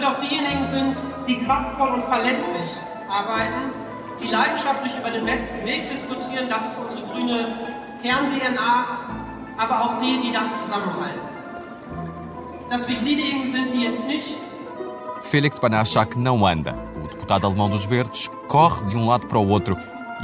[0.00, 0.96] wir auch diejenigen sind,
[1.28, 2.70] die kraftvoll und verlässlich
[3.08, 3.72] arbeiten,
[4.22, 6.48] die leidenschaftlich über den besten Weg diskutieren.
[6.48, 7.54] Das ist unsere grüne
[8.02, 8.86] Kern-DNA,
[9.58, 11.20] aber auch die, die dann zusammenhalten.
[12.70, 14.36] Dass wir diejenigen sind, die jetzt nicht
[15.22, 16.74] Félix Banachak não anda.
[17.04, 19.76] O deputado alemão dos Verdes corre de um lado para o outro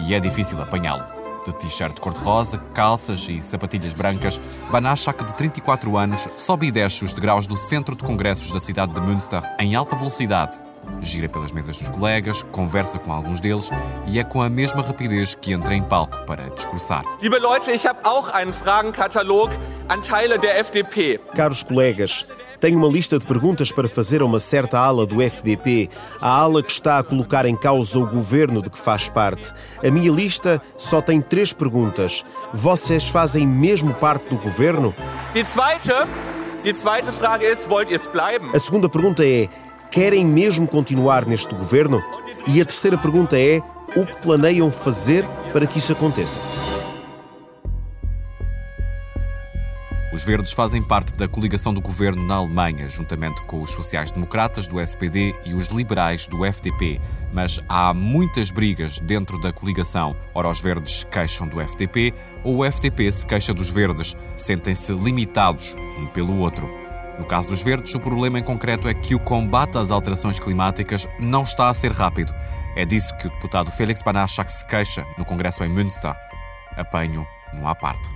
[0.07, 1.16] e é difícil apanhá-lo.
[1.47, 7.13] De t-shirt cor-de-rosa, calças e sapatilhas brancas, Banachak, de 34 anos, sobe e desce os
[7.13, 10.66] degraus do centro de congressos da cidade de Münster em alta velocidade.
[11.01, 13.71] Gira pelas mesas dos colegas, conversa com alguns deles
[14.07, 17.05] e é com a mesma rapidez que entra em palco para discursar.
[17.21, 19.51] Liebe Leute, ich habe auch einen Fragenkatalog
[19.89, 21.21] an Teile der FDP.
[21.35, 22.27] Caros colegas,
[22.61, 25.91] tenho uma lista de perguntas para fazer a uma certa ala do FDP,
[26.21, 29.53] a ala que está a colocar em causa o governo de que faz parte.
[29.87, 32.25] A minha lista só tem três perguntas.
[32.53, 34.95] Vocês fazem mesmo parte do governo?
[35.35, 35.93] Die zweite,
[36.65, 38.51] die zweite Frage ist, wollt ihr es bleiben?
[38.55, 39.49] A segunda pergunta é:
[39.97, 42.05] querem mesmo continuar neste governo?
[42.47, 43.63] E a terceira pergunta é:
[43.97, 46.39] o que planeiam fazer para que isso aconteça?
[50.13, 54.79] Os Verdes fazem parte da coligação do governo na Alemanha, juntamente com os sociais-democratas do
[54.79, 57.01] SPD e os liberais do FDP.
[57.33, 60.15] Mas há muitas brigas dentro da coligação.
[60.35, 62.13] Ora, os Verdes queixam do FDP
[62.45, 64.15] ou o FDP se queixa dos Verdes.
[64.37, 66.86] Sentem-se limitados um pelo outro.
[67.19, 71.09] No caso dos Verdes, o problema em concreto é que o combate às alterações climáticas
[71.19, 72.35] não está a ser rápido.
[72.77, 76.15] É disso que o deputado Felix Banachak se queixa no Congresso em Münster.
[76.77, 78.11] Apanho um à parte.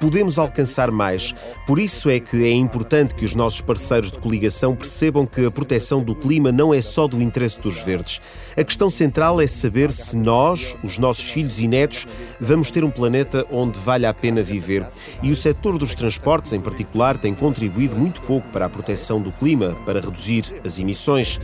[0.00, 1.34] Podemos alcançar mais.
[1.66, 5.50] Por isso é que é importante que os nossos parceiros de coligação percebam que a
[5.50, 8.20] proteção do clima não é só do interesse dos verdes.
[8.56, 12.06] A questão central é saber se nós, os nossos filhos e netos,
[12.40, 14.86] vamos ter um planeta onde vale a pena viver.
[15.22, 19.32] E o setor dos transportes, em particular, tem contribuído muito pouco para a proteção do
[19.32, 21.40] clima, para reduzir as emissões.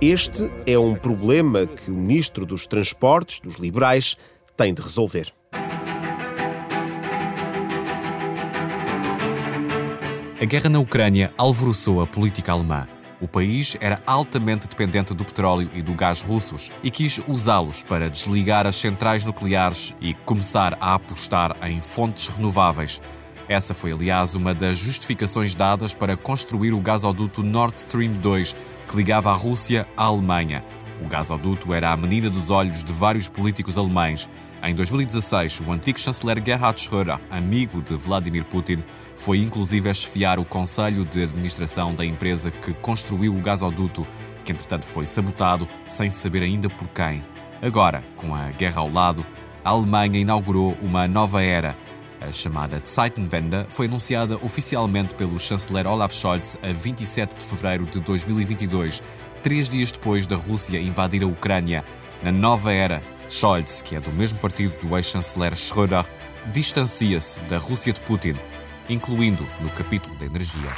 [0.00, 4.16] Este é um problema que o ministro dos Transportes, dos liberais,
[4.56, 5.35] tem de resolver.
[10.38, 12.86] A guerra na Ucrânia alvoroçou a política alemã.
[13.22, 18.10] O país era altamente dependente do petróleo e do gás russos e quis usá-los para
[18.10, 23.00] desligar as centrais nucleares e começar a apostar em fontes renováveis.
[23.48, 28.54] Essa foi, aliás, uma das justificações dadas para construir o gasoduto Nord Stream 2,
[28.88, 30.62] que ligava a Rússia à Alemanha.
[31.02, 34.28] O gasoduto era a menina dos olhos de vários políticos alemães.
[34.66, 38.82] Em 2016, o antigo chanceler Gerhard Schröder, amigo de Vladimir Putin,
[39.14, 44.04] foi inclusive a chefiar o conselho de administração da empresa que construiu o gasoduto,
[44.44, 47.24] que entretanto foi sabotado sem saber ainda por quem.
[47.62, 49.24] Agora, com a guerra ao lado,
[49.64, 51.76] a Alemanha inaugurou uma nova era.
[52.20, 58.00] A chamada Zeitenwende foi anunciada oficialmente pelo chanceler Olaf Scholz a 27 de fevereiro de
[58.00, 59.00] 2022,
[59.44, 61.84] três dias depois da Rússia invadir a Ucrânia.
[62.20, 66.04] Na nova era, Scholz, que é do mesmo partido do ex-chanceler Schröder,
[66.52, 68.34] distancia-se da Rússia de Putin,
[68.88, 70.70] incluindo no capítulo da energia.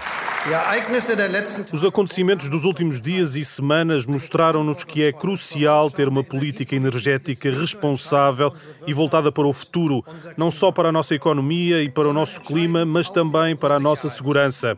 [1.73, 7.51] Os acontecimentos dos últimos dias e semanas mostraram-nos que é crucial ter uma política energética
[7.51, 8.55] responsável
[8.87, 10.03] e voltada para o futuro,
[10.37, 13.81] não só para a nossa economia e para o nosso clima, mas também para a
[13.81, 14.77] nossa segurança.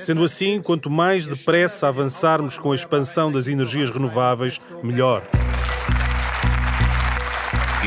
[0.00, 5.26] Sendo assim, quanto mais depressa avançarmos com a expansão das energias renováveis, melhor.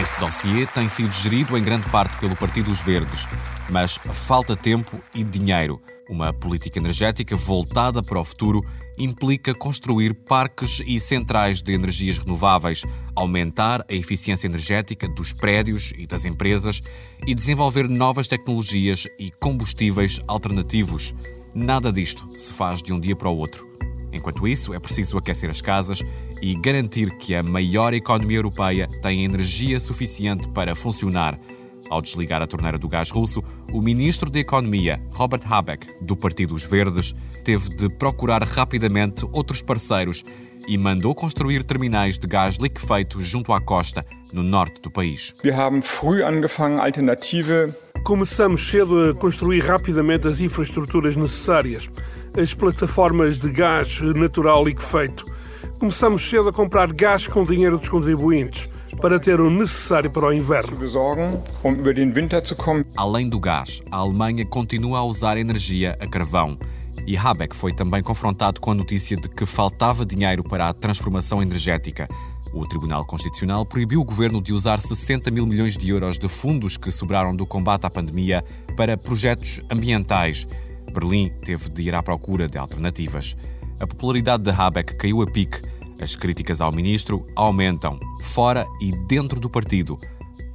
[0.02, 3.28] Esse dossiê tem sido gerido em grande parte pelo Partido dos Verdes,
[3.70, 5.80] mas falta tempo e dinheiro.
[6.10, 8.62] Uma política energética voltada para o futuro
[8.98, 12.84] implica construir parques e centrais de energias renováveis,
[13.16, 16.82] aumentar a eficiência energética dos prédios e das empresas
[17.28, 21.14] e desenvolver novas tecnologias e combustíveis alternativos.
[21.54, 23.71] Nada disto se faz de um dia para o outro.
[24.12, 26.04] Enquanto isso, é preciso aquecer as casas
[26.42, 31.40] e garantir que a maior economia europeia tem energia suficiente para funcionar.
[31.90, 33.44] Ao desligar a torneira do gás russo,
[33.74, 37.14] o ministro da Economia, Robert Habeck, do Partido dos Verdes,
[37.44, 40.24] teve de procurar rapidamente outros parceiros
[40.68, 45.34] e mandou construir terminais de gás liquefeito junto à costa, no norte do país.
[45.44, 47.74] wir haben früh angefangen, alternative
[48.04, 51.88] Começamos cedo a construir rapidamente as infraestruturas necessárias,
[52.38, 55.26] as plataformas de gás natural liquefeito.
[55.80, 58.70] Começamos cedo a comprar gás com dinheiro dos contribuintes
[59.02, 60.78] para ter o necessário para o inverno.
[62.96, 66.58] Além do gás, a Alemanha continua a usar energia a carvão.
[67.06, 71.42] E Habeck foi também confrontado com a notícia de que faltava dinheiro para a transformação
[71.42, 72.08] energética.
[72.54, 76.78] O Tribunal Constitucional proibiu o governo de usar 60 mil milhões de euros de fundos
[76.78, 78.44] que sobraram do combate à pandemia
[78.76, 80.48] para projetos ambientais.
[80.92, 83.36] Berlim teve de ir à procura de alternativas.
[83.80, 85.62] A popularidade de Habeck caiu a pique.
[86.00, 89.98] As críticas ao ministro aumentam, fora e dentro do partido.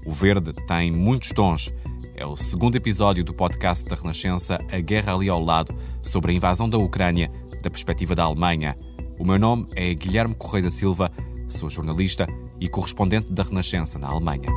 [0.05, 1.73] O verde tem muitos tons.
[2.15, 6.35] É o segundo episódio do podcast da Renascença A Guerra Ali ao Lado, sobre a
[6.35, 7.31] invasão da Ucrânia,
[7.63, 8.77] da perspectiva da Alemanha.
[9.19, 11.11] O meu nome é Guilherme Correia da Silva,
[11.49, 12.27] sou jornalista
[12.61, 14.49] e correspondente da Renascença na Alemanha.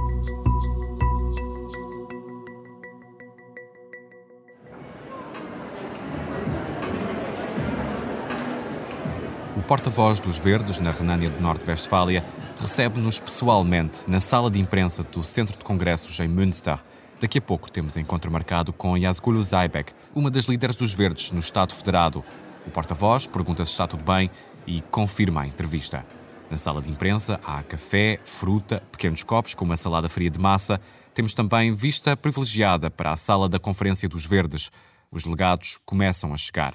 [9.69, 12.25] Porta-voz dos Verdes, na Renânia do Norte-Westfália,
[12.59, 16.79] recebe-nos pessoalmente na sala de imprensa do Centro de Congressos em Münster.
[17.21, 21.37] Daqui a pouco temos encontro marcado com Yazgulu Zaibek, uma das líderes dos Verdes no
[21.37, 22.25] Estado Federado.
[22.65, 24.31] O porta-voz pergunta se está tudo bem
[24.65, 26.03] e confirma a entrevista.
[26.49, 30.81] Na sala de imprensa há café, fruta, pequenos copos com uma salada fria de massa.
[31.13, 34.71] Temos também vista privilegiada para a sala da Conferência dos Verdes.
[35.11, 36.73] Os delegados começam a chegar.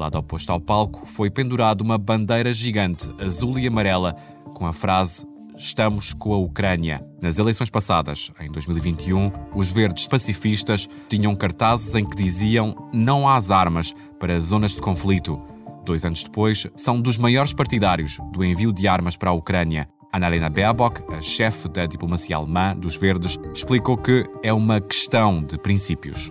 [0.00, 4.16] Lado oposto ao palco foi pendurada uma bandeira gigante, azul e amarela,
[4.54, 7.06] com a frase Estamos com a Ucrânia.
[7.20, 13.50] Nas eleições passadas, em 2021, os verdes pacifistas tinham cartazes em que diziam não às
[13.50, 15.38] armas para zonas de conflito.
[15.84, 19.86] Dois anos depois, são dos maiores partidários do envio de armas para a Ucrânia.
[20.12, 25.56] Annalena Baerbock, a chefe da diplomacia alemã dos Verdes, explicou que é uma questão de
[25.56, 26.28] princípios.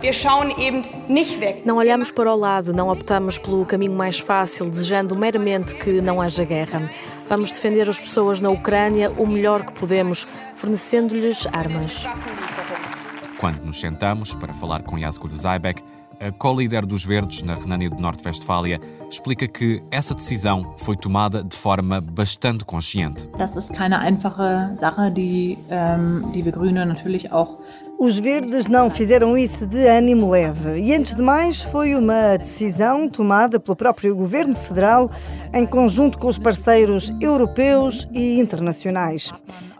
[1.64, 6.20] Não olhamos para o lado, não optamos pelo caminho mais fácil, desejando meramente que não
[6.20, 6.90] haja guerra.
[7.26, 12.06] Vamos defender as pessoas na Ucrânia o melhor que podemos, fornecendo-lhes armas.
[13.38, 15.82] Quando nos sentamos para falar com Yazgul Zaibek,
[16.20, 18.78] a co-líder dos Verdes na Renânia do Norte-Westfália,
[19.08, 23.26] explica que essa decisão foi tomada de forma bastante consciente.
[23.38, 27.58] Das ist keine einfache Sache, die, ähm, die wir Grüne natürlich auch
[28.02, 33.06] os verdes não fizeram isso de ânimo leve e, antes de mais, foi uma decisão
[33.10, 35.10] tomada pelo próprio governo federal
[35.52, 39.30] em conjunto com os parceiros europeus e internacionais.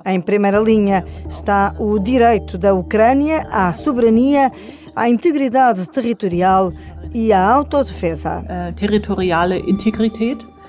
[0.04, 4.52] Em primeira linha está o direito da Ucrânia à soberania
[5.00, 6.74] à integridade territorial
[7.14, 8.44] e à autodefesa.
[8.46, 10.59] Äh, territoriale Integrität ähm,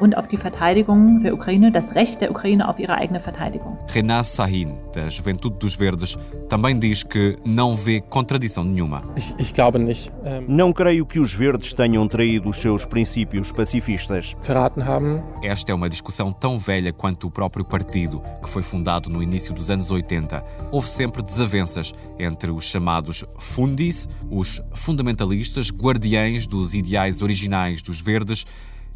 [0.00, 3.78] und auf die Verteidigung der Ukraine, das Recht der Ukraine auf ihre eigene Verteidigung.
[3.94, 6.18] Renan Sahin, da Juventude dos Verdes,
[6.48, 9.02] também diz que não vê contradição nenhuma.
[9.16, 10.12] Ich, ich glaube nicht.
[10.24, 14.34] Ähm, não creio que os verdes tenham traído os seus princípios pacifistas.
[14.42, 15.22] Verraten haben.
[15.42, 19.54] Esta é uma discussão tão velha quanto o próprio partido, que foi fundado no início
[19.54, 20.42] dos anos 80.
[20.70, 28.44] Houve sempre desavenças entre os chamados fundis, os fundamentalistas, guardiães dos ideais originais dos verdes,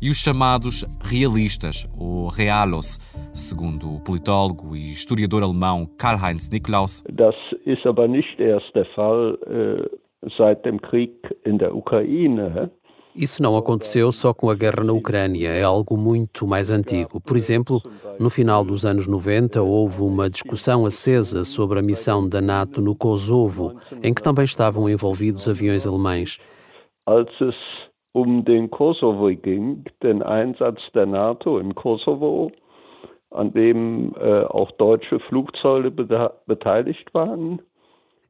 [0.00, 2.99] e os chamados realistas, ou realos,
[3.32, 7.02] segundo o politólogo e historiador alemão Karl-Heinz Niklaus.
[7.12, 7.35] Das
[7.67, 11.12] ist aber nicht erst der Fall äh, seit dem Krieg
[11.44, 12.70] in der Ukraine.
[13.14, 17.20] Isso não aconteceu só com a guerra na Ucrânia, é algo muito mais antigo.
[17.20, 17.82] Por exemplo,
[18.20, 22.94] no final dos anos 90 houve uma discussão acesa sobre a missão da NATO no
[22.94, 26.38] Kosovo, em que também estavam envolvidos aviões alemães.
[27.06, 27.56] Als es
[28.12, 32.51] um den Kosovo ging, den Einsatz der NATO im Kosovo,
[33.31, 35.90] an dem äh, auch deutsche Flugzeuge
[36.47, 37.61] beteiligt waren.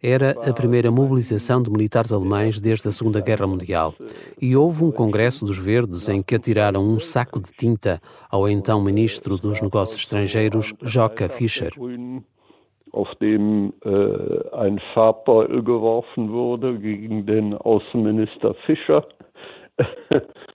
[0.02, 3.92] Era a primeira mobilização de militares alemães desde a Segunda Guerra Mundial.
[4.40, 8.82] E houve um congresso dos Verdes em que atiraram um saco de tinta ao então
[8.82, 11.70] ministro dos Negócios Estrangeiros, Joca Fischer.
[12.92, 19.06] Auf dem äh, ein Farbbeutel geworfen wurde gegen den Außenminister Fischer.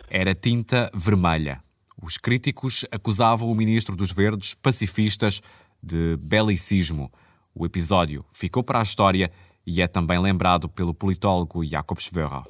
[0.10, 1.60] Era tinta vermelha.
[2.01, 5.41] Os críticos acusavam o ministro dos Verdes, pacifistas,
[5.82, 7.12] de belicismo.
[7.53, 9.32] O episódio ficou para a história
[9.65, 12.44] e é também lembrado pelo politólogo Jakob Schwörer.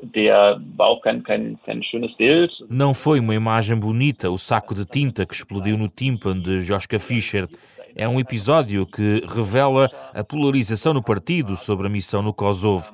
[2.70, 7.00] Não foi uma imagem bonita o saco de tinta que explodiu no tímpano de Joschka
[7.00, 7.48] Fischer.
[7.96, 12.92] É um episódio que revela a polarização no partido sobre a missão no Kosovo.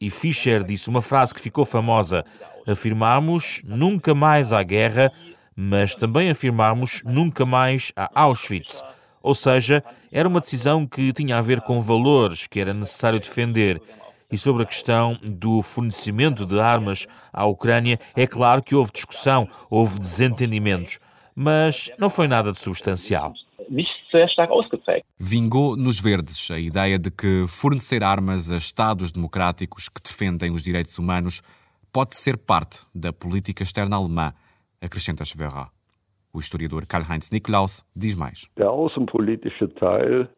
[0.00, 2.24] E Fischer disse uma frase que ficou famosa:
[2.66, 5.12] afirmarmos nunca mais à guerra,
[5.56, 8.82] mas também afirmarmos nunca mais a Auschwitz.
[9.22, 9.82] Ou seja,
[10.12, 13.80] era uma decisão que tinha a ver com valores que era necessário defender.
[14.30, 19.48] E sobre a questão do fornecimento de armas à Ucrânia, é claro que houve discussão,
[19.70, 20.98] houve desentendimentos,
[21.34, 23.32] mas não foi nada de substancial.
[25.18, 30.62] Vingou nos verdes a ideia de que fornecer armas a Estados democráticos que defendem os
[30.62, 31.42] direitos humanos
[31.92, 34.32] pode ser parte da política externa alemã,
[34.80, 35.68] acrescenta Schwerer.
[36.32, 38.48] O historiador Karl-Heinz Niklaus diz mais.
[38.56, 40.28] Der außenpolitische Teil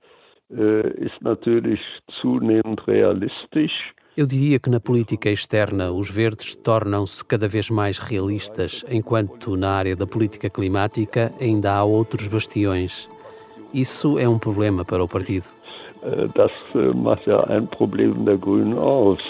[0.99, 1.81] ist natürlich
[2.21, 3.73] zunehmend realistisch.
[4.17, 9.71] Eu diria que na política externa os verdes tornam-se cada vez mais realistas, enquanto na
[9.71, 13.11] área da política climática ainda há outros bastiões.
[13.75, 15.45] Isso é um problema para o partido.
[16.35, 16.53] Das
[16.95, 19.21] macht ja ein Problem der Grünen aus.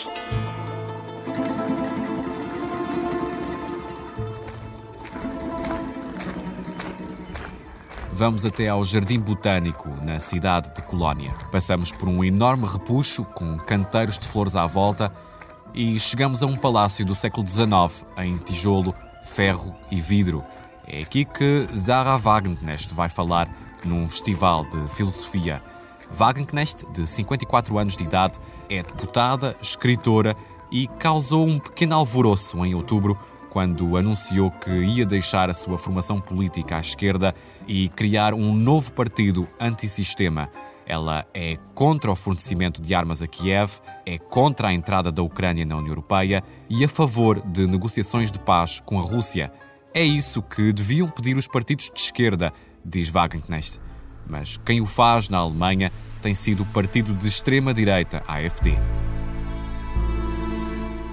[8.19, 11.35] Vamos até ao Jardim Botânico, na cidade de Colónia.
[11.53, 15.13] Passamos por um enorme repuxo com canteiros de flores à volta
[15.75, 20.43] e chegamos a um palácio do século XIX, em tijolo, ferro e vidro.
[20.87, 23.51] É aqui que Zara Wagenknecht vai falar
[23.85, 25.63] num festival de filosofia.
[26.11, 28.39] Wagenknecht, de 54 anos de idade,
[28.71, 30.35] é deputada, escritora
[30.73, 33.19] e causou um pequeno alvoroço em outubro
[33.57, 37.35] quando anunciou que ia deixar a sua formação política à esquerda
[37.67, 40.51] e criar um novo partido antissistema.
[40.85, 45.65] Ela é contra o fornecimento de armas a Kiev, é contra a entrada da Ucrânia
[45.65, 49.51] na União Europeia e a favor de negociações de paz com a Rússia.
[49.95, 52.53] É isso que deviam pedir os partidos de esquerda,
[52.85, 53.81] diz Wagenknecht.
[54.29, 58.77] Mas quem o faz na Alemanha tem sido o partido de extrema-direita, AfD.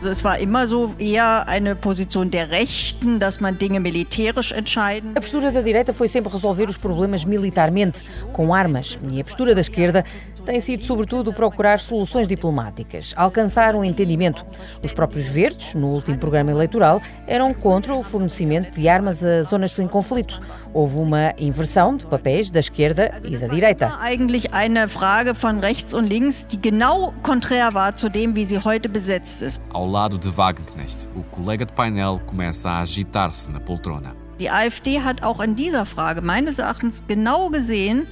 [0.05, 5.11] Es war immer so eher eine Position der Rechten, dass man Dinge militärisch entscheiden.
[5.15, 9.55] A postura da direita foi sempre resolver os problemas militarmente, com armas, e a postura
[9.55, 10.03] da esquerda
[10.45, 14.45] tem sido sobretudo procurar soluções diplomáticas, alcançar um entendimento.
[14.83, 19.77] Os próprios verdes, no último programa eleitoral, eram contra o fornecimento de armas a zonas
[19.79, 20.41] em conflito.
[20.73, 23.97] Houve uma inversão de papéis da esquerda e da direita.
[24.01, 28.59] Eigentlich eine Frage von rechts und links, die genau konträr war zu dem, wie sie
[28.59, 29.61] heute besetzt ist.
[29.71, 34.15] Ao lado de Wagenknecht, o colega de painel começa a agitar-se na poltrona.
[34.39, 38.07] Die AfD hat auch in dieser Frage meines Erachtens genau gesehen,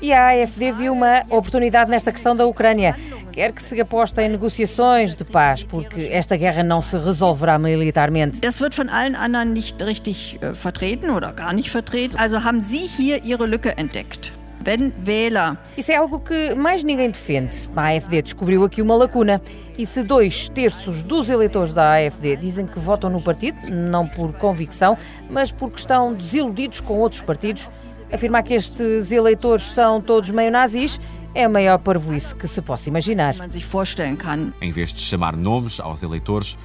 [0.00, 2.96] e a AfD viu uma oportunidade nesta questão da Ucrânia.
[3.32, 8.40] Quer que se aposte em negociações de paz, porque esta guerra não se resolverá militarmente.
[8.40, 12.16] Das wird von allen anderen nicht richtig äh, vertreten oder gar nicht vertreten.
[12.18, 14.32] Also haben Sie hier Ihre Lücke entdeckt.
[14.64, 15.56] Wenn Wähler.
[15.76, 17.56] Isso é algo que mais ninguém defende.
[17.74, 19.40] A AfD descobriu aqui uma lacuna.
[19.78, 24.32] E se dois terços dos eleitores da AfD dizem que votam no partido, não por
[24.34, 24.98] convicção,
[25.30, 27.70] mas porque estão desiludidos com outros partidos,
[28.12, 31.00] Afirmar que estes eleitores são todos meio nazis
[31.32, 33.34] é a maior parvoíce que se possa imaginar.
[34.60, 36.58] Em vez de chamar nomes aos eleitores,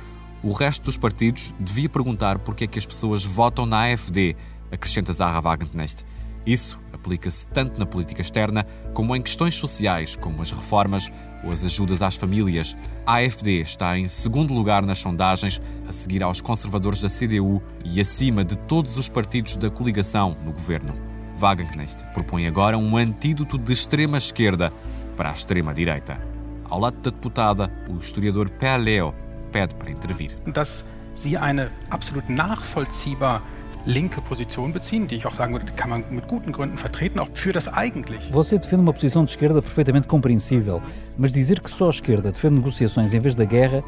[0.44, 4.36] o resto dos partidos devia perguntar porque é que as pessoas votam na AfD,
[4.72, 6.04] acrescenta Zahra Wagenknecht.
[6.46, 11.08] Isso aplica-se tanto na política externa como em questões sociais, como as reformas
[11.44, 12.76] ou as ajudas às famílias.
[13.06, 18.02] A AfD está em segundo lugar nas sondagens, a seguir aos conservadores da CDU e
[18.02, 20.96] acima de todos os partidos da coligação no governo.
[21.38, 24.74] Wagenknecht propõe agora um antídoto de extrema esquerda
[25.16, 26.20] para a extrema direita.
[26.68, 29.14] Ao lado da deputada, o historiador Per Leo
[29.52, 30.32] pede para intervir.
[30.48, 30.84] Dass
[31.16, 33.42] Sie eine absolut nachvollziehbar
[33.86, 37.30] linke Position beziehen, die ich auch sagen würde, kann man mit guten Gründen vertreten, auch
[37.34, 38.20] für das eigentlich.
[38.32, 40.82] Você defende uma posição de esquerda perfeitamente compreensível,
[41.18, 43.84] mas dizer que só a esquerda defende negociações em vez da guerra,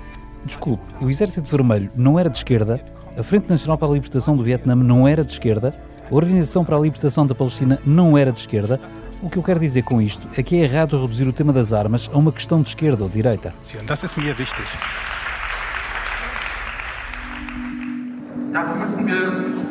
[0.46, 2.84] desculpe, o Exército Vermelho não era de esquerda,
[3.18, 5.74] a Frente Nacional para a Libertação do Vietnã não era de esquerda,
[6.10, 8.80] a Organização para a Libertação da Palestina não era de esquerda.
[9.22, 11.74] O que eu quero dizer com isto é que é errado reduzir o tema das
[11.74, 13.54] armas a uma questão de esquerda ou direita.
[13.88, 14.66] Das ist mir wichtig.
[18.54, 19.67] Dafür müssen wir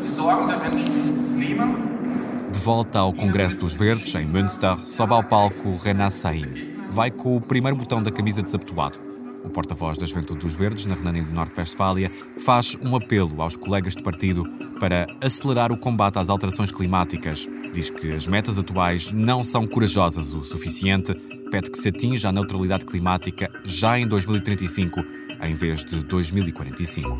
[2.50, 6.74] De volta ao Congresso dos Verdes, em Münster, sobe ao palco Renan Sain.
[6.88, 8.98] Vai com o primeiro botão da camisa desabotoado.
[9.44, 12.10] O porta-voz da Juventude dos Verdes, na Renânia do Norte-Westfália,
[12.42, 14.44] faz um apelo aos colegas de partido
[14.80, 17.46] para acelerar o combate às alterações climáticas.
[17.74, 21.14] Diz que as metas atuais não são corajosas o suficiente,
[21.50, 25.04] pede que se atinja a neutralidade climática já em 2035,
[25.42, 27.18] em vez de 2045.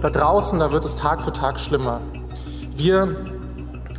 [0.00, 2.00] Da draußen, da wird es Tag für Tag schlimmer.
[2.82, 3.14] Wir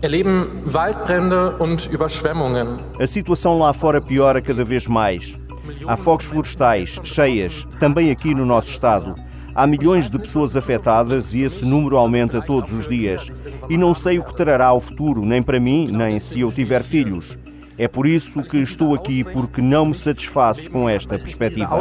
[0.02, 2.80] erleben Waldbrände und Überschwemmungen.
[3.00, 5.38] A situação lá fora piora cada vez mais.
[5.86, 9.14] Há fogos florestais, cheias, também aqui no nosso estado.
[9.54, 13.30] Há milhões de pessoas afetadas e esse número aumenta todos os dias.
[13.70, 16.82] E não sei o que trará o futuro, nem para mim, nem se eu tiver
[16.82, 17.38] filhos.
[17.78, 21.80] É por isso que estou aqui, porque não me satisfaço com esta perspectiva.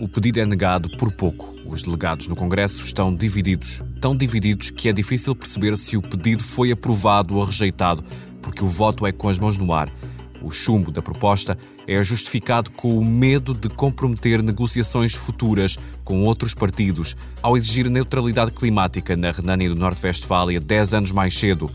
[0.00, 1.57] O pedido é negado por pouco.
[1.68, 3.82] Os delegados no Congresso estão divididos.
[4.00, 8.02] Tão divididos que é difícil perceber se o pedido foi aprovado ou rejeitado,
[8.40, 9.92] porque o voto é com as mãos no ar.
[10.40, 16.54] O chumbo da proposta é justificado com o medo de comprometer negociações futuras com outros
[16.54, 21.70] partidos ao exigir neutralidade climática na Renânia do Norte-Westfália 10 anos mais cedo.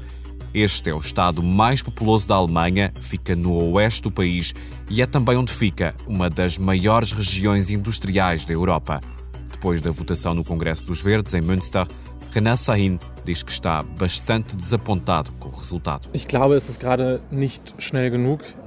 [0.56, 4.56] Este é o estado mais populoso da Alemanha, fica no oeste do país
[4.90, 9.00] e é também onde fica uma das maiores regiões industriais da Europa.
[9.64, 11.88] Depois da votação no Congresso dos Verdes, em Münster,
[12.34, 16.10] Renan Sahin diz que está bastante desapontado com o resultado.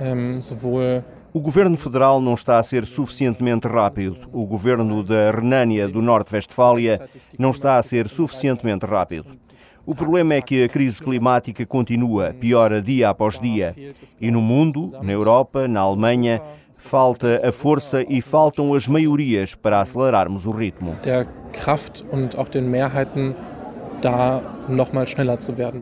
[0.01, 4.17] Ähm, sowohl o governo federal não está a ser suficientemente rápido.
[4.33, 7.07] O governo da Renânia do Norte-Vestfália
[7.39, 9.37] não está a ser suficientemente rápido.
[9.85, 13.77] O problema é que a crise climática continua, piora dia após dia.
[14.19, 16.41] E no mundo, na Europa, na Alemanha,
[16.77, 20.97] falta a força e faltam as maiorias para acelerarmos o ritmo.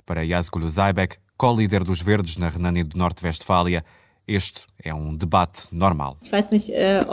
[0.06, 3.84] Para Yazgul Zaibek, co-líder dos Verdes na Renânia do Norte-Vestfália,
[4.26, 6.16] este é um debate normal.
[6.32, 7.04] Äh,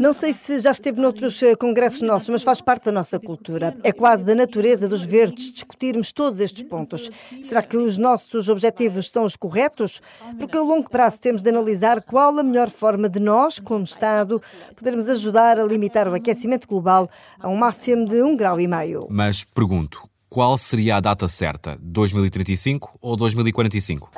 [0.00, 3.76] Não sei se já esteve noutros äh, congressos nossos, mas faz parte da nossa cultura.
[3.82, 7.10] É quase da natureza dos verdes discutirmos todos estes pontos.
[7.42, 10.00] Será que os nossos objetivos são os corretos?
[10.38, 14.42] Porque a longo prazo temos de analisar qual a melhor forma de nós, como Estado,
[14.74, 17.08] podermos ajudar a limitar o aquecimento global
[17.38, 19.06] a um máximo de um grau e meio.
[19.10, 21.76] Mas pergunto, qual seria a data certa?
[21.82, 24.12] 2035 ou 2045?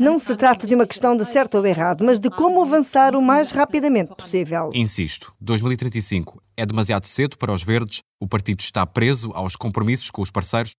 [0.00, 3.22] Não se trata de uma questão de certo ou errado, mas de como avançar o
[3.22, 4.72] mais rapidamente possível.
[4.74, 8.02] Insisto, 2035 é demasiado cedo para os verdes?
[8.20, 10.72] O partido está preso aos compromissos com os parceiros?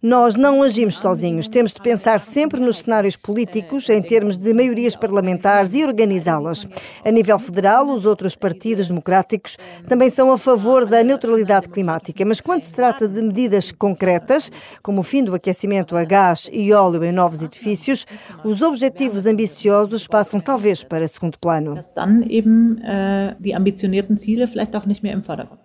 [0.00, 1.48] Nós não agimos sozinhos.
[1.48, 6.66] Temos de pensar sempre nos cenários políticos em termos de maiorias parlamentares e organizá-las.
[7.04, 9.56] A nível federal, os outros partidos democráticos
[9.88, 14.50] também são a favor da neutralidade climática, mas quando se trata de medidas concretas,
[14.82, 18.04] como o fim do aquecimento a gás e óleo em novos edifícios,
[18.44, 21.82] os objetivos ambiciosos passam talvez para segundo plano.
[21.94, 25.60] Dann eben äh, die ambitionierten Ziele vielleicht auch nicht mehr im Vordergrund.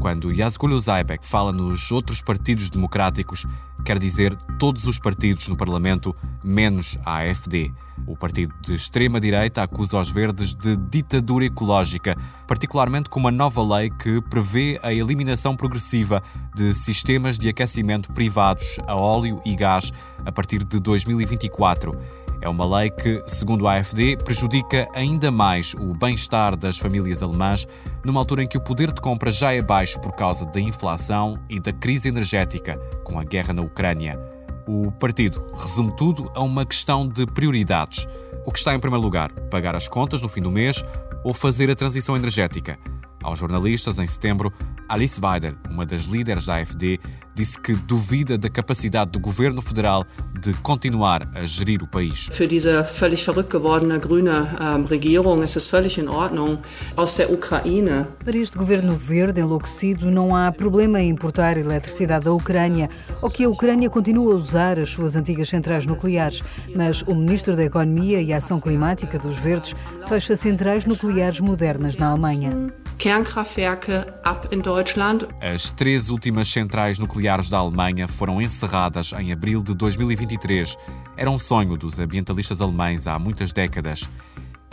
[0.00, 3.46] Quando Yazgul Zaibek fala nos outros partidos democráticos,
[3.84, 7.70] quer dizer todos os partidos no Parlamento, menos a AFD.
[8.06, 12.16] O partido de extrema-direita acusa os verdes de ditadura ecológica,
[12.48, 16.22] particularmente com uma nova lei que prevê a eliminação progressiva
[16.54, 19.92] de sistemas de aquecimento privados a óleo e gás
[20.24, 21.96] a partir de 2024
[22.40, 27.66] é uma lei que, segundo a AfD, prejudica ainda mais o bem-estar das famílias alemãs,
[28.04, 31.38] numa altura em que o poder de compra já é baixo por causa da inflação
[31.48, 34.18] e da crise energética com a guerra na Ucrânia.
[34.66, 38.06] O partido resume tudo a uma questão de prioridades.
[38.46, 39.30] O que está em primeiro lugar?
[39.50, 40.84] Pagar as contas no fim do mês
[41.22, 42.78] ou fazer a transição energética?
[43.22, 44.52] Aos jornalistas, em setembro,
[44.88, 46.98] Alice Weidel, uma das líderes da AfD,
[47.34, 50.04] disse que duvida da capacidade do governo federal
[50.40, 52.28] de continuar a gerir o país.
[52.32, 56.58] Für diese völlig verrückt gewordene grüne ähm, Regierung ist es völlig in Ordnung
[56.96, 58.06] aus der Ukraine.
[58.24, 62.90] Para este governo verde enlouquecido não há problema em importar eletricidade da Ucrânia
[63.22, 66.42] ou que a Ucrânia continue a usar as suas antigas centrais nucleares,
[66.74, 69.74] mas o ministro da Economia e Ação Climática dos Verdes
[70.08, 72.72] fecha centrais nucleares modernas na Alemanha.
[73.00, 75.26] Kernkraftwerke ab in Deutschland.
[75.40, 80.76] As três últimas centrais nucleares da Alemanha foram encerradas em abril de 2023.
[81.16, 84.06] Era um sonho dos ambientalistas alemães há muitas décadas.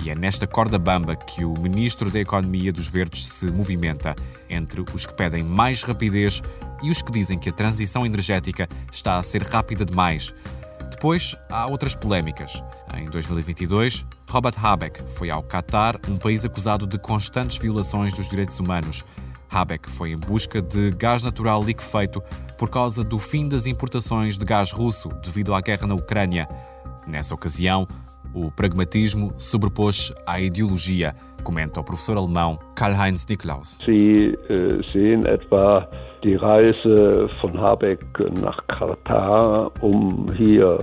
[0.03, 4.13] E é nesta corda bamba que o ministro da Economia dos Verdes se movimenta,
[4.49, 6.43] entre os que pedem mais rapidez
[6.83, 10.35] e os que dizem que a transição energética está a ser rápida demais.
[10.91, 12.61] Depois há outras polémicas.
[12.93, 18.59] Em 2022, Robert Habeck foi ao Catar, um país acusado de constantes violações dos direitos
[18.59, 19.05] humanos.
[19.49, 22.21] Habeck foi em busca de gás natural liquefeito
[22.57, 26.45] por causa do fim das importações de gás russo devido à guerra na Ucrânia.
[27.07, 27.87] Nessa ocasião,
[28.33, 31.15] o pragmatismo sobrepôs à ideologia,
[31.47, 33.77] comenta o professor alemão Karl-Heinz Niklaus.
[33.86, 35.88] Sie uh, sehen etwa
[36.21, 38.01] die Reise von Habeck
[38.41, 40.77] nach Katar, um hier.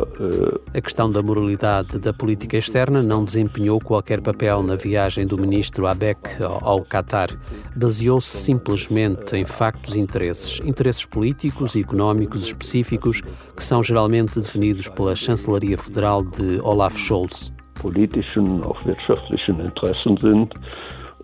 [0.74, 5.86] A questão da moralidade da política externa não desempenhou qualquer papel na viagem do ministro
[5.86, 7.28] Habeck ao Qatar.
[7.76, 13.20] Baseou-se simplesmente em factos e interesses, interesses políticos e económicos específicos
[13.54, 17.53] que são geralmente definidos pela chancelaria federal de Olaf Scholz.
[17.74, 20.54] Politischen, auch wirtschaftlichen Interessen sind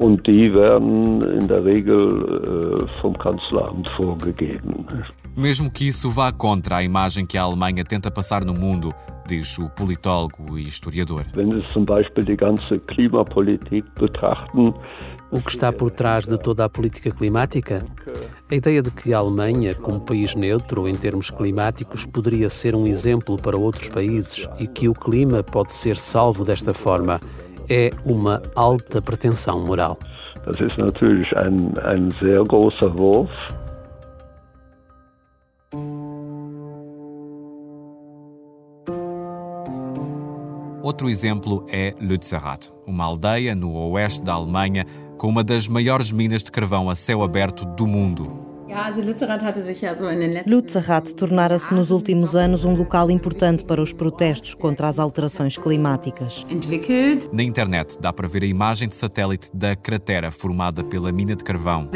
[0.00, 4.86] und die werden in der Regel äh, vom Kanzleramt vorgegeben.
[5.36, 8.92] Mesmo que isso vá contra a imagem que a Alemanha tenta passar no mundo,
[9.26, 11.24] diz o politólogo e historiador.
[11.34, 14.74] Wenn Sie zum Beispiel die ganze Klimapolitik betrachten,
[15.30, 17.84] o que está por trás de toda a política climática?
[18.50, 22.86] A ideia de que a Alemanha, como país neutro em termos climáticos, poderia ser um
[22.86, 27.20] exemplo para outros países e que o clima pode ser salvo desta forma
[27.68, 29.96] é uma alta pretensão moral.
[30.44, 33.30] Das ist natürlich ein, ein sehr großer Wurf.
[40.82, 44.84] Outro exemplo é Lützerath, uma aldeia no oeste da Alemanha
[45.20, 48.49] com uma das maiores minas de carvão a céu aberto do mundo.
[50.46, 56.46] Lützerath tornara-se nos últimos anos um local importante para os protestos contra as alterações climáticas.
[57.32, 61.42] Na internet dá para ver a imagem de satélite da cratera formada pela mina de
[61.42, 61.88] carvão.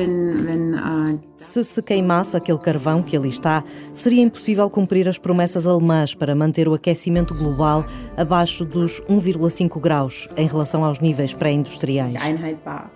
[1.37, 6.35] Se se queimasse aquele carvão que ali está, seria impossível cumprir as promessas alemãs para
[6.35, 7.85] manter o aquecimento global
[8.17, 12.15] abaixo dos 1,5 graus em relação aos níveis pré-industriais.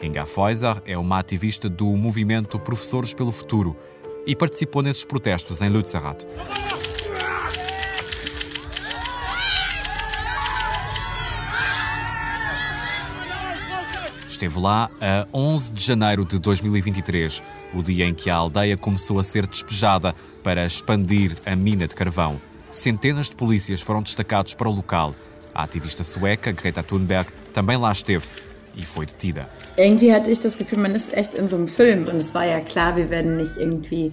[0.03, 3.68] Inga Feuser é uma ativista do movimento Professores pelo Futuro
[4.27, 6.27] e participou nesses protestos em Lützerath.
[14.29, 17.43] Esteve lá a 11 de janeiro de 2023,
[17.75, 21.95] o dia em que a aldeia começou a ser despejada para expandir a mina de
[21.95, 22.41] carvão.
[22.71, 25.15] Centenas de polícias foram destacados para o local.
[25.55, 28.27] A ativista sueca Greta Thunberg também lá esteve
[28.79, 29.49] e foi detida.
[29.77, 32.47] Irgendwie hatte ich das Gefühl, man ist echt in so einem Film und es war
[32.47, 34.13] ja klar, wir werden nicht irgendwie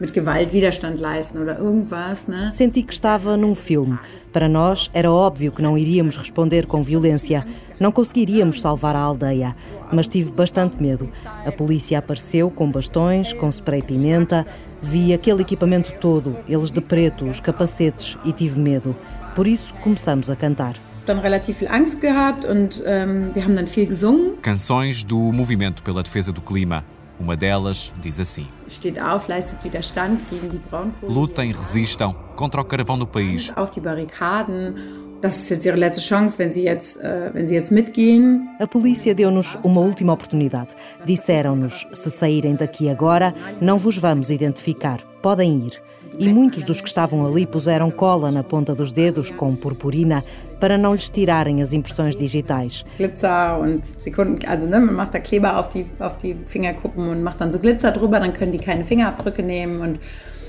[0.00, 2.50] mit Gewalt Widerstand leisten oder irgendwas, né?
[2.50, 3.98] Senti que estava num filme.
[4.32, 7.46] Para nós era óbvio que não iríamos responder com violência,
[7.78, 9.54] não conseguiríamos salvar a aldeia,
[9.92, 11.10] mas tive bastante medo.
[11.46, 14.44] A polícia apareceu com bastões, com spray pimenta,
[14.82, 18.96] vi aquele equipamento todo, eles de preto, os capacetes e tive medo.
[19.34, 20.74] Por isso começamos a cantar
[21.06, 24.40] dann relativ viel Angst gehabt und ähm, wir haben dann viel gesungen.
[24.42, 26.82] Canções do movimento pela defesa do clima.
[27.18, 31.12] Uma delas diz assim: Steht auf, leistet Widerstand gegen die Braunkohle.
[31.12, 33.52] Lutem, resistam contra o carvão do país.
[33.56, 35.02] Auf die Barrikaden.
[35.22, 38.48] Das ist jetzt ihre letzte Chance, wenn sie jetzt, äh, wenn sie jetzt mitgehen.
[38.60, 40.74] A polícia deu-nos uma última oportunidade.
[41.06, 45.00] Disseram-nos: se saírem daqui agora, não vos vamos identificar.
[45.22, 45.80] Podem ir
[46.18, 50.24] e muitos dos que estavam ali puseram cola na ponta dos dedos com purpurina
[50.60, 52.84] para não lhes tirarem as impressões digitais.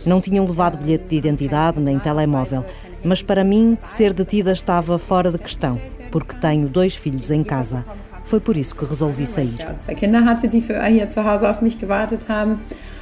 [0.06, 2.64] Não tinham levado bilhete de identidade nem telemóvel,
[3.04, 7.84] mas para mim ser detida estava fora de questão, porque tenho dois filhos em casa.
[8.24, 9.58] Foi por isso que resolvi sair.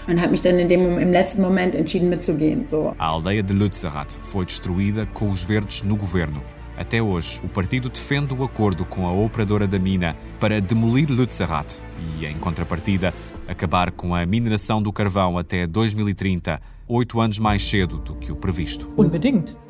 [0.07, 2.67] Und habe mich dann in dem, im letzten Moment entschieden mitzugehen.
[2.67, 2.93] So.
[2.97, 6.41] A aldeia de Lützerath foi destruída com os verdes no governo.
[6.77, 11.81] Até hoje, o partido defende o acordo com a operadora da mina para demolir Lützerath
[12.19, 13.13] e, em contrapartida,
[13.47, 18.35] acabar com a mineração do carvão até 2030 oito anos mais cedo do que o
[18.35, 18.87] previsto.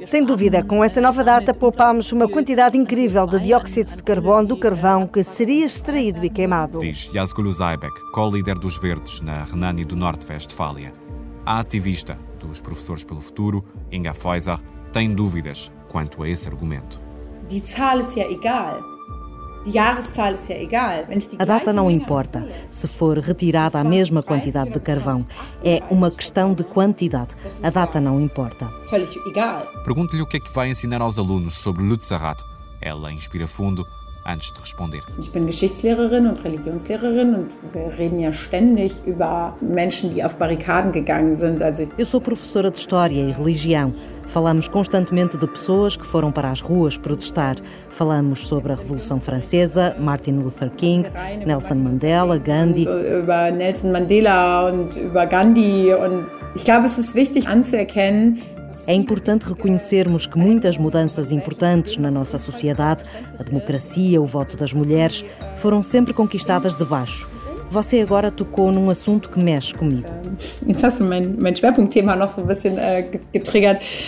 [0.03, 4.57] Sem dúvida, com essa nova data poupámos uma quantidade incrível de dióxido de carbono do
[4.57, 6.79] carvão que seria extraído e queimado.
[6.79, 10.93] Diz Yazgul Zaibek, co-líder dos Verdes na Renânia do Norte-Westfália.
[11.45, 14.59] A ativista dos Professores pelo Futuro, Inga Feuser,
[14.91, 17.01] tem dúvidas quanto a esse argumento.
[17.49, 18.92] Die Zahl ist ja egal.
[21.39, 25.25] A data não importa se for retirada a mesma quantidade de carvão.
[25.63, 27.35] É uma questão de quantidade.
[27.61, 28.69] A data não importa.
[29.83, 32.43] Pergunte-lhe o que é que vai ensinar aos alunos sobre Lützerath.
[32.81, 33.85] Ela inspira fundo
[34.25, 34.99] antes de responder.
[35.19, 40.91] Ich bin Geschichtslehrerin und Religionslehrerin und wir reden ja ständig über Menschen, die auf Barrikaden
[40.91, 41.61] gegangen sind.
[41.61, 43.93] Also Eu sou professora de História e Religião.
[44.25, 47.57] Falamos constantemente de pessoas que foram para as ruas protestar.
[47.89, 51.09] Falamos sobre a Revolução Francesa, Martin Luther King,
[51.45, 52.83] Nelson Mandela, Gandhi.
[52.83, 58.41] Über Nelson Mandela und über Gandhi und ich glaube, es ist wichtig anzuerkennen,
[58.85, 63.03] é importante reconhecermos que muitas mudanças importantes na nossa sociedade,
[63.39, 65.23] a democracia, o voto das mulheres,
[65.55, 67.29] foram sempre conquistadas de baixo.
[67.69, 70.07] Você agora tocou num assunto que mexe comigo.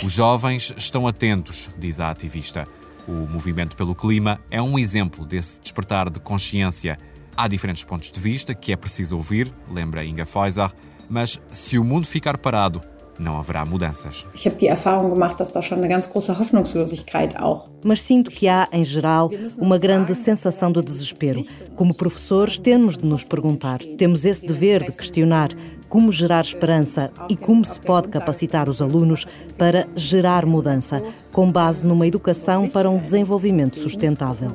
[0.04, 2.68] Os jovens estão atentos, diz a ativista.
[3.08, 6.98] O movimento pelo clima é um exemplo desse despertar de consciência.
[7.36, 10.72] Há diferentes pontos de vista que é preciso ouvir, lembra Inga Feuser,
[11.10, 12.82] mas se o mundo ficar parado,
[13.20, 14.26] não haverá mudanças.
[14.34, 17.70] Ich habe die Erfahrung gemacht, dass da schon eine ganz große Hoffnungslosigkeit auch.
[17.84, 21.44] Mas sinto que há, em geral, uma grande sensação de desespero.
[21.76, 25.50] Como professores, temos de nos perguntar, temos esse dever de questionar
[25.88, 29.26] como gerar esperança e como se pode capacitar os alunos
[29.58, 31.02] para gerar mudança,
[31.32, 34.54] com base numa educação para um desenvolvimento sustentável.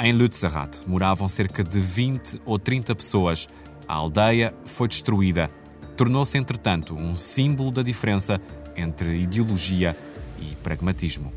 [0.00, 3.48] Em Lützerath moravam cerca de 20 ou 30 pessoas.
[3.86, 5.50] A aldeia foi destruída
[5.98, 8.40] tornou-se, entretanto, um símbolo da diferença
[8.76, 9.96] entre ideologia
[10.40, 11.32] e pragmatismo.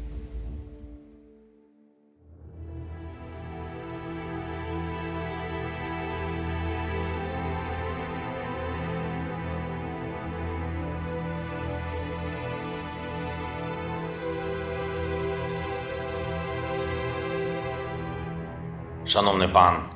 [19.05, 19.89] Шановний пан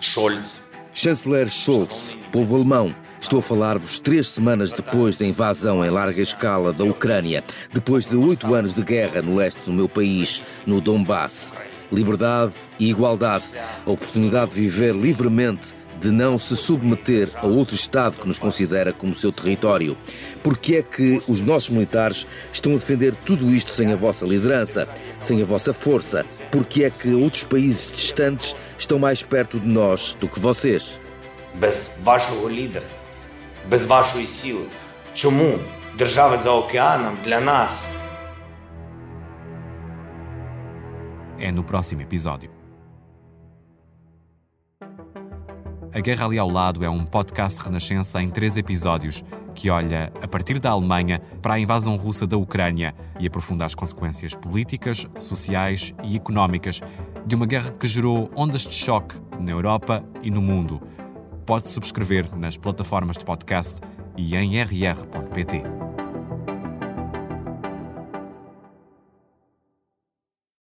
[0.00, 0.60] Scholz.
[0.94, 2.94] Chanceler Scholz, povo alemão,
[3.25, 8.15] Estou a falar-vos três semanas depois da invasão em larga escala da Ucrânia, depois de
[8.15, 11.53] oito anos de guerra no leste do meu país, no Donbass.
[11.91, 13.45] Liberdade e igualdade,
[13.85, 18.91] a oportunidade de viver livremente, de não se submeter a outro Estado que nos considera
[18.91, 19.95] como seu território.
[20.41, 24.89] Porque é que os nossos militares estão a defender tudo isto sem a vossa liderança,
[25.19, 26.25] sem a vossa força?
[26.51, 30.97] Porque é que outros países distantes estão mais perto de nós do que vocês?
[31.53, 33.04] Без вашого лідерства
[33.69, 34.65] без вашої сили.
[35.13, 35.59] Чому
[35.97, 37.85] держави за океаном для нас?
[41.39, 42.49] É no próximo episódio.
[45.93, 50.27] A Guerra Ali ao Lado é um podcast Renascença em três episódios que olha, a
[50.27, 55.93] partir da Alemanha, para a invasão russa da Ucrânia e aprofunda as consequências políticas, sociais
[56.03, 56.79] e económicas
[57.25, 60.81] de uma guerra que gerou ondas de choque na Europa e no mundo
[61.46, 63.80] pode subscrever nas plataformas de podcast
[64.16, 65.85] e em rr.pt.